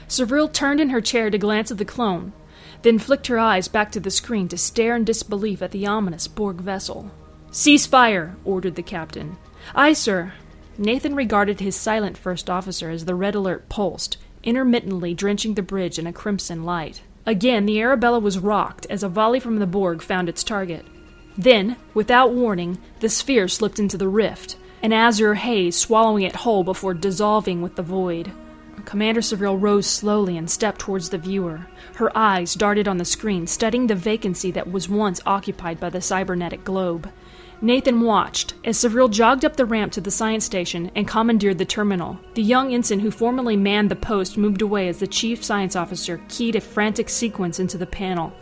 Savril 0.09 0.51
turned 0.51 0.81
in 0.81 0.89
her 0.89 0.99
chair 0.99 1.29
to 1.29 1.37
glance 1.37 1.71
at 1.71 1.77
the 1.77 1.85
clone, 1.85 2.33
then 2.81 2.99
flicked 2.99 3.27
her 3.27 3.39
eyes 3.39 3.69
back 3.69 3.89
to 3.93 4.01
the 4.01 4.11
screen 4.11 4.49
to 4.49 4.57
stare 4.57 4.97
in 4.97 5.05
disbelief 5.05 5.61
at 5.61 5.71
the 5.71 5.87
ominous 5.87 6.27
Borg 6.27 6.57
vessel. 6.57 7.09
Cease 7.55 7.85
fire, 7.85 8.35
ordered 8.43 8.73
the 8.73 8.81
captain. 8.81 9.37
Aye, 9.75 9.93
sir. 9.93 10.33
Nathan 10.75 11.13
regarded 11.13 11.59
his 11.59 11.75
silent 11.75 12.17
first 12.17 12.49
officer 12.49 12.89
as 12.89 13.05
the 13.05 13.13
red 13.13 13.35
alert 13.35 13.69
pulsed, 13.69 14.17
intermittently 14.41 15.13
drenching 15.13 15.53
the 15.53 15.61
bridge 15.61 15.99
in 15.99 16.07
a 16.07 16.11
crimson 16.11 16.63
light. 16.63 17.03
Again, 17.27 17.67
the 17.67 17.79
Arabella 17.79 18.17
was 18.17 18.39
rocked 18.39 18.87
as 18.89 19.03
a 19.03 19.07
volley 19.07 19.39
from 19.39 19.59
the 19.59 19.67
Borg 19.67 20.01
found 20.01 20.29
its 20.29 20.43
target. 20.43 20.83
Then, 21.37 21.77
without 21.93 22.33
warning, 22.33 22.79
the 23.01 23.07
sphere 23.07 23.47
slipped 23.47 23.77
into 23.77 23.99
the 23.99 24.09
rift, 24.09 24.57
an 24.81 24.91
azure 24.91 25.35
haze 25.35 25.75
swallowing 25.75 26.23
it 26.23 26.37
whole 26.37 26.63
before 26.63 26.95
dissolving 26.95 27.61
with 27.61 27.75
the 27.75 27.83
void. 27.83 28.31
Commander 28.85 29.21
Savril 29.21 29.59
rose 29.59 29.87
slowly 29.87 30.37
and 30.37 30.49
stepped 30.49 30.79
towards 30.79 31.09
the 31.09 31.17
viewer. 31.17 31.67
Her 31.95 32.15
eyes 32.17 32.53
darted 32.53 32.87
on 32.87 32.97
the 32.97 33.05
screen, 33.05 33.47
studying 33.47 33.87
the 33.87 33.95
vacancy 33.95 34.51
that 34.51 34.71
was 34.71 34.89
once 34.89 35.21
occupied 35.25 35.79
by 35.79 35.89
the 35.89 36.01
cybernetic 36.01 36.63
globe. 36.63 37.09
Nathan 37.61 38.01
watched 38.01 38.55
as 38.65 38.77
Savril 38.77 39.09
jogged 39.09 39.45
up 39.45 39.55
the 39.55 39.65
ramp 39.65 39.93
to 39.93 40.01
the 40.01 40.11
science 40.11 40.43
station 40.43 40.91
and 40.95 41.07
commandeered 41.07 41.57
the 41.57 41.65
terminal. 41.65 42.19
The 42.33 42.43
young 42.43 42.73
ensign 42.73 42.99
who 42.99 43.09
formerly 43.09 43.55
manned 43.55 43.89
the 43.89 43.95
post 43.95 44.37
moved 44.37 44.61
away 44.61 44.89
as 44.89 44.99
the 44.99 45.07
chief 45.07 45.43
science 45.43 45.75
officer 45.75 46.21
keyed 46.27 46.57
a 46.57 46.61
frantic 46.61 47.07
sequence 47.07 47.61
into 47.61 47.77
the 47.77 47.85
panel. 47.85 48.33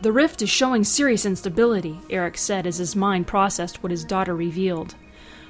The 0.00 0.10
rift 0.10 0.40
is 0.40 0.48
showing 0.48 0.84
serious 0.84 1.26
instability, 1.26 2.00
Eric 2.08 2.38
said 2.38 2.66
as 2.66 2.78
his 2.78 2.96
mind 2.96 3.26
processed 3.26 3.82
what 3.82 3.92
his 3.92 4.04
daughter 4.04 4.34
revealed. 4.34 4.94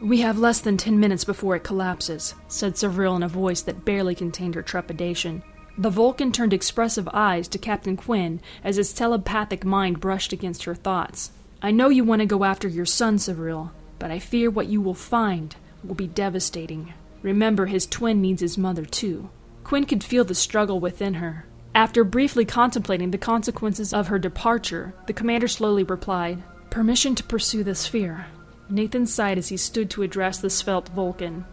We 0.02 0.22
have 0.22 0.36
less 0.36 0.60
than 0.60 0.78
ten 0.78 0.98
minutes 0.98 1.22
before 1.22 1.54
it 1.54 1.62
collapses, 1.62 2.34
said 2.48 2.74
Savril 2.74 3.14
in 3.14 3.22
a 3.22 3.28
voice 3.28 3.62
that 3.62 3.84
barely 3.84 4.16
contained 4.16 4.56
her 4.56 4.62
trepidation. 4.62 5.44
The 5.78 5.90
Vulcan 5.90 6.32
turned 6.32 6.52
expressive 6.52 7.08
eyes 7.12 7.46
to 7.48 7.58
Captain 7.58 7.96
Quinn 7.96 8.40
as 8.64 8.76
his 8.76 8.92
telepathic 8.92 9.64
mind 9.64 10.00
brushed 10.00 10.32
against 10.32 10.64
her 10.64 10.74
thoughts. 10.74 11.30
I 11.62 11.70
know 11.70 11.88
you 11.88 12.02
want 12.02 12.18
to 12.18 12.26
go 12.26 12.42
after 12.42 12.66
your 12.66 12.84
son, 12.84 13.18
Savril, 13.18 13.70
but 14.00 14.10
I 14.10 14.18
fear 14.18 14.50
what 14.50 14.66
you 14.66 14.80
will 14.80 14.92
find 14.92 15.54
will 15.84 15.94
be 15.94 16.08
devastating. 16.08 16.92
Remember, 17.22 17.66
his 17.66 17.86
twin 17.86 18.20
needs 18.20 18.40
his 18.40 18.58
mother, 18.58 18.84
too. 18.84 19.30
Quinn 19.62 19.84
could 19.84 20.02
feel 20.02 20.24
the 20.24 20.34
struggle 20.34 20.80
within 20.80 21.14
her. 21.14 21.46
After 21.76 22.02
briefly 22.02 22.44
contemplating 22.44 23.12
the 23.12 23.18
consequences 23.18 23.94
of 23.94 24.08
her 24.08 24.18
departure, 24.18 24.94
the 25.06 25.12
commander 25.12 25.46
slowly 25.46 25.84
replied, 25.84 26.42
Permission 26.70 27.14
to 27.14 27.22
pursue 27.22 27.62
the 27.62 27.76
sphere. 27.76 28.26
Nathan 28.72 29.06
sighed 29.06 29.36
as 29.36 29.50
he 29.50 29.58
stood 29.58 29.90
to 29.90 30.02
address 30.02 30.38
the 30.38 30.48
svelte 30.48 30.88
Vulcan. 30.88 31.44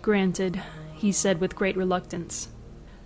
Granted, 0.00 0.62
he 0.94 1.12
said 1.12 1.38
with 1.38 1.54
great 1.54 1.76
reluctance. 1.76 2.48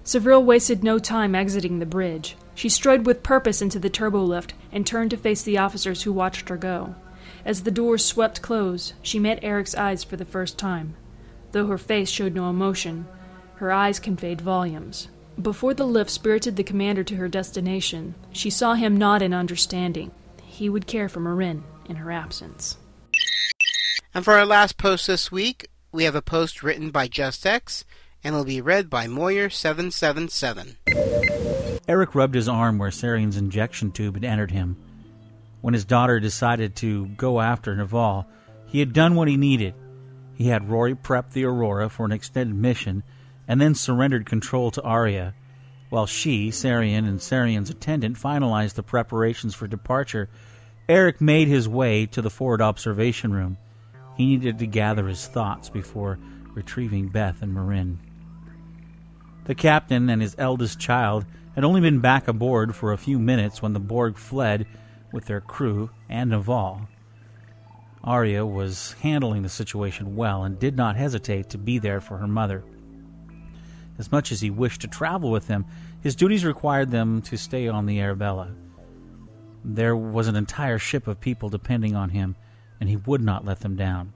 Savril 0.05 0.45
wasted 0.45 0.85
no 0.85 1.01
time 1.01 1.35
exiting 1.35 1.81
the 1.81 1.87
bridge. 1.87 2.37
She 2.55 2.69
strode 2.69 3.05
with 3.05 3.25
purpose 3.25 3.61
into 3.61 3.81
the 3.81 3.91
turbolift 3.91 4.53
and 4.71 4.87
turned 4.87 5.11
to 5.11 5.17
face 5.17 5.43
the 5.43 5.59
officers 5.59 6.03
who 6.03 6.13
watched 6.13 6.49
her 6.49 6.57
go. 6.57 6.95
As 7.45 7.65
the 7.65 7.73
doors 7.73 8.05
swept 8.05 8.41
close, 8.41 8.95
she 9.03 9.19
met 9.19 9.41
Eric's 9.43 9.75
eyes 9.75 10.05
for 10.05 10.17
the 10.17 10.25
first 10.25 10.57
time. 10.57 10.95
Though 11.51 11.67
her 11.67 11.79
face 11.79 12.09
showed 12.09 12.35
no 12.35 12.49
emotion, 12.51 13.09
her 13.57 13.73
eyes 13.73 13.99
conveyed 13.99 14.41
volumes. 14.41 15.09
Before 15.41 15.75
the 15.75 15.87
lift 15.87 16.11
spirited 16.11 16.55
the 16.55 16.63
commander 16.63 17.03
to 17.03 17.17
her 17.17 17.29
destination, 17.29 18.15
she 18.31 18.49
saw 18.49 18.75
him 18.75 18.97
nod 18.97 19.23
in 19.23 19.35
understanding. 19.35 20.13
He 20.45 20.69
would 20.69 20.87
care 20.87 21.09
for 21.09 21.19
Marin 21.19 21.65
in 21.89 21.97
her 21.97 22.13
absence. 22.13 22.77
And 24.15 24.25
for 24.27 24.35
our 24.35 24.45
last 24.45 24.77
post 24.77 25.07
this 25.07 25.33
week, 25.33 25.69
we 25.91 26.05
have 26.05 26.15
a 26.15 26.21
post 26.21 26.63
written 26.63 26.91
by 26.91 27.09
JustX, 27.09 27.85
and 28.23 28.35
will 28.35 28.45
be 28.45 28.61
read 28.61 28.91
by 28.91 29.07
Moyer777. 29.07 30.77
Eric 31.89 32.15
rubbed 32.15 32.35
his 32.35 32.49
arm 32.49 32.77
where 32.79 32.91
Sarian's 32.91 33.39
injection 33.39 33.91
tube 33.91 34.15
had 34.15 34.25
entered 34.25 34.51
him. 34.51 34.77
When 35.63 35.73
his 35.73 35.87
daughter 35.87 36.21
decided 36.21 36.77
to 36.77 37.07
go 37.07 37.41
after 37.41 37.75
Naval, 37.75 38.27
he 38.67 38.81
had 38.81 38.93
done 38.93 39.15
what 39.15 39.29
he 39.29 39.39
needed. 39.39 39.75
He 40.35 40.49
had 40.49 40.69
Rory 40.69 40.95
prep 40.95 41.31
the 41.33 41.45
Aurora 41.45 41.89
for 41.89 42.05
an 42.05 42.13
extended 42.13 42.55
mission 42.55 43.03
and 43.49 43.61
then 43.61 43.75
surrendered 43.75 44.27
control 44.27 44.71
to 44.73 44.83
Arya, 44.83 45.35
while 45.89 46.07
she, 46.07 46.51
Sarian, 46.51 47.09
and 47.09 47.19
Sarian's 47.19 47.71
attendant 47.71 48.19
finalized 48.19 48.75
the 48.75 48.83
preparations 48.83 49.55
for 49.55 49.67
departure. 49.67 50.29
Eric 50.89 51.21
made 51.21 51.49
his 51.49 51.67
way 51.69 52.05
to 52.07 52.21
the 52.21 52.31
forward 52.31 52.61
observation 52.61 53.33
room. 53.33 53.57
He 54.17 54.27
needed 54.27 54.59
to 54.59 54.67
gather 54.67 55.09
his 55.09 55.27
thoughts 55.27 55.69
before 55.69 56.19
retrieving 56.55 57.09
Beth 57.09 57.43
and 57.43 57.55
Marin. 57.55 57.99
The 59.45 59.55
captain 59.55 60.09
and 60.09 60.23
his 60.23 60.37
eldest 60.39 60.79
child 60.79 61.25
had 61.55 61.65
only 61.65 61.81
been 61.81 62.01
back 62.01 62.29
aboard 62.29 62.75
for 62.75 62.93
a 62.93 62.99
few 62.99 63.19
minutes 63.19 63.61
when 63.61 63.73
the 63.73 63.81
Borg 63.81 64.17
fled 64.17 64.67
with 65.13 65.27
their 65.27 65.41
crew 65.41 65.91
and 66.09 66.31
Naval. 66.31 66.89
Arya 68.05 68.45
was 68.45 68.95
handling 69.01 69.43
the 69.43 69.49
situation 69.49 70.17
well 70.17 70.45
and 70.45 70.59
did 70.59 70.77
not 70.77 70.97
hesitate 70.97 71.51
to 71.51 71.59
be 71.59 71.79
there 71.79 72.01
for 72.01 72.17
her 72.19 72.27
mother. 72.27 72.65
As 73.99 74.11
much 74.11 74.33
as 74.33 74.41
he 74.41 74.51
wished 74.51 74.81
to 74.81 74.89
travel 74.89 75.31
with 75.31 75.47
them, 75.47 75.67
his 76.01 76.17
duties 76.17 76.45
required 76.45 76.91
them 76.91 77.23
to 77.23 77.37
stay 77.37 77.69
on 77.69 77.87
the 77.87 78.01
Arabella. 78.01 78.51
There 79.65 79.97
was 79.97 80.27
an 80.27 80.35
entire 80.35 80.79
ship 80.79 81.07
of 81.07 81.21
people 81.21 81.49
depending 81.49 81.95
on 81.95 82.09
him, 82.09 82.35
and 82.83 82.89
he 82.89 82.97
would 82.97 83.23
not 83.23 83.45
let 83.45 83.61
them 83.61 83.77
down. 83.77 84.13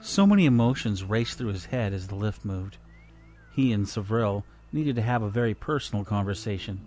So 0.00 0.28
many 0.28 0.46
emotions 0.46 1.02
raced 1.02 1.36
through 1.36 1.48
his 1.48 1.64
head 1.64 1.92
as 1.92 2.06
the 2.06 2.14
lift 2.14 2.44
moved. 2.44 2.76
He 3.52 3.72
and 3.72 3.84
Savril 3.84 4.44
needed 4.72 4.94
to 4.94 5.02
have 5.02 5.22
a 5.22 5.28
very 5.28 5.54
personal 5.54 6.04
conversation, 6.04 6.80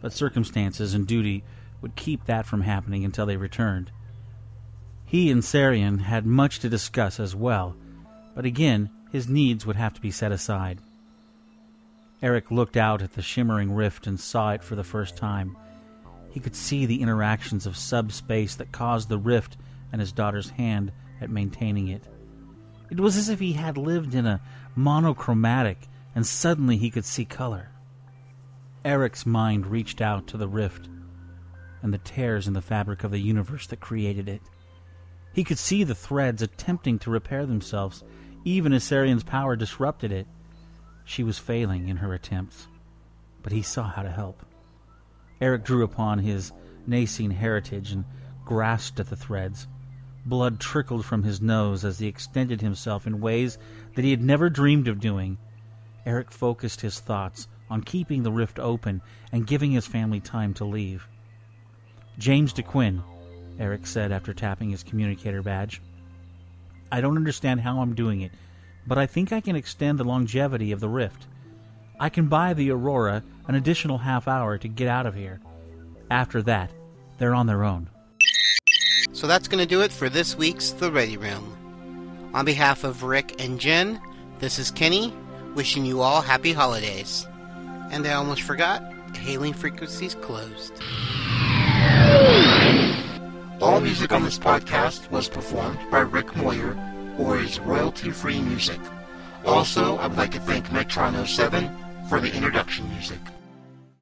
but 0.00 0.14
circumstances 0.14 0.94
and 0.94 1.06
duty 1.06 1.44
would 1.82 1.94
keep 1.94 2.24
that 2.24 2.46
from 2.46 2.62
happening 2.62 3.04
until 3.04 3.26
they 3.26 3.36
returned. 3.36 3.90
He 5.04 5.30
and 5.30 5.42
Sarian 5.42 6.00
had 6.00 6.24
much 6.24 6.60
to 6.60 6.70
discuss 6.70 7.20
as 7.20 7.36
well, 7.36 7.76
but 8.34 8.46
again, 8.46 8.88
his 9.12 9.28
needs 9.28 9.66
would 9.66 9.76
have 9.76 9.92
to 9.92 10.00
be 10.00 10.10
set 10.10 10.32
aside. 10.32 10.78
Eric 12.22 12.50
looked 12.50 12.78
out 12.78 13.02
at 13.02 13.12
the 13.12 13.20
shimmering 13.20 13.74
rift 13.74 14.06
and 14.06 14.18
saw 14.18 14.52
it 14.52 14.64
for 14.64 14.74
the 14.74 14.82
first 14.82 15.18
time. 15.18 15.54
He 16.34 16.40
could 16.40 16.56
see 16.56 16.84
the 16.84 17.00
interactions 17.00 17.64
of 17.64 17.76
subspace 17.76 18.56
that 18.56 18.72
caused 18.72 19.08
the 19.08 19.18
rift 19.18 19.56
and 19.92 20.00
his 20.00 20.10
daughter's 20.10 20.50
hand 20.50 20.90
at 21.20 21.30
maintaining 21.30 21.86
it. 21.86 22.08
It 22.90 22.98
was 22.98 23.16
as 23.16 23.28
if 23.28 23.38
he 23.38 23.52
had 23.52 23.78
lived 23.78 24.16
in 24.16 24.26
a 24.26 24.40
monochromatic 24.74 25.86
and 26.12 26.26
suddenly 26.26 26.76
he 26.76 26.90
could 26.90 27.04
see 27.04 27.24
color. 27.24 27.70
Eric's 28.84 29.24
mind 29.24 29.68
reached 29.68 30.00
out 30.00 30.26
to 30.26 30.36
the 30.36 30.48
rift 30.48 30.88
and 31.82 31.94
the 31.94 31.98
tears 31.98 32.48
in 32.48 32.52
the 32.52 32.60
fabric 32.60 33.04
of 33.04 33.12
the 33.12 33.20
universe 33.20 33.68
that 33.68 33.78
created 33.78 34.28
it. 34.28 34.42
He 35.34 35.44
could 35.44 35.58
see 35.58 35.84
the 35.84 35.94
threads 35.94 36.42
attempting 36.42 36.98
to 36.98 37.10
repair 37.10 37.46
themselves, 37.46 38.02
even 38.44 38.72
as 38.72 38.82
Sarian's 38.82 39.22
power 39.22 39.54
disrupted 39.54 40.10
it. 40.10 40.26
She 41.04 41.22
was 41.22 41.38
failing 41.38 41.88
in 41.88 41.98
her 41.98 42.12
attempts, 42.12 42.66
but 43.40 43.52
he 43.52 43.62
saw 43.62 43.84
how 43.84 44.02
to 44.02 44.10
help. 44.10 44.44
Eric 45.44 45.62
drew 45.62 45.84
upon 45.84 46.20
his 46.20 46.52
Nasine 46.86 47.30
heritage 47.30 47.92
and 47.92 48.06
grasped 48.46 48.98
at 48.98 49.10
the 49.10 49.16
threads. 49.16 49.66
Blood 50.24 50.58
trickled 50.58 51.04
from 51.04 51.22
his 51.22 51.42
nose 51.42 51.84
as 51.84 51.98
he 51.98 52.06
extended 52.06 52.62
himself 52.62 53.06
in 53.06 53.20
ways 53.20 53.58
that 53.94 54.06
he 54.06 54.10
had 54.10 54.22
never 54.22 54.48
dreamed 54.48 54.88
of 54.88 55.00
doing. 55.00 55.36
Eric 56.06 56.30
focused 56.30 56.80
his 56.80 56.98
thoughts 56.98 57.46
on 57.68 57.82
keeping 57.82 58.22
the 58.22 58.32
rift 58.32 58.58
open 58.58 59.02
and 59.32 59.46
giving 59.46 59.72
his 59.72 59.86
family 59.86 60.18
time 60.18 60.54
to 60.54 60.64
leave. 60.64 61.06
James 62.16 62.54
DeQuinn, 62.54 63.02
Eric 63.58 63.86
said 63.86 64.12
after 64.12 64.32
tapping 64.32 64.70
his 64.70 64.82
communicator 64.82 65.42
badge. 65.42 65.82
I 66.90 67.02
don't 67.02 67.18
understand 67.18 67.60
how 67.60 67.80
I'm 67.80 67.94
doing 67.94 68.22
it, 68.22 68.32
but 68.86 68.96
I 68.96 69.04
think 69.04 69.30
I 69.30 69.42
can 69.42 69.56
extend 69.56 69.98
the 69.98 70.04
longevity 70.04 70.72
of 70.72 70.80
the 70.80 70.88
rift. 70.88 71.26
I 72.00 72.08
can 72.08 72.26
buy 72.26 72.54
the 72.54 72.70
Aurora 72.70 73.22
an 73.46 73.54
additional 73.54 73.98
half 73.98 74.26
hour 74.26 74.58
to 74.58 74.68
get 74.68 74.88
out 74.88 75.06
of 75.06 75.14
here. 75.14 75.40
After 76.10 76.42
that, 76.42 76.70
they're 77.18 77.34
on 77.34 77.46
their 77.46 77.64
own. 77.64 77.88
So 79.12 79.26
that's 79.26 79.48
going 79.48 79.60
to 79.60 79.66
do 79.66 79.82
it 79.82 79.92
for 79.92 80.08
this 80.08 80.36
week's 80.36 80.70
The 80.70 80.90
Ready 80.90 81.16
Room. 81.16 82.30
On 82.34 82.44
behalf 82.44 82.82
of 82.82 83.04
Rick 83.04 83.40
and 83.40 83.60
Jen, 83.60 84.00
this 84.40 84.58
is 84.58 84.72
Kenny, 84.72 85.14
wishing 85.54 85.84
you 85.84 86.00
all 86.00 86.20
happy 86.20 86.52
holidays. 86.52 87.26
And 87.90 88.04
I 88.06 88.14
almost 88.14 88.42
forgot, 88.42 88.82
hailing 89.16 89.52
frequencies 89.52 90.16
closed. 90.16 90.72
All 93.60 93.80
music 93.80 94.12
on 94.12 94.24
this 94.24 94.38
podcast 94.38 95.10
was 95.12 95.28
performed 95.28 95.78
by 95.92 96.00
Rick 96.00 96.34
Moyer 96.34 96.76
or 97.18 97.38
is 97.38 97.60
royalty-free 97.60 98.40
music. 98.42 98.80
Also, 99.46 99.96
I'd 99.98 100.16
like 100.16 100.32
to 100.32 100.40
thank 100.40 100.66
Metrono 100.68 101.26
7 101.26 101.83
for 102.14 102.20
the 102.20 102.32
introduction 102.32 102.88
music. 102.90 103.18